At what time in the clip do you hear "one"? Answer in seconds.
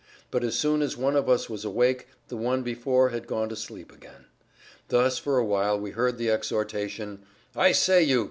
0.97-1.15, 2.35-2.63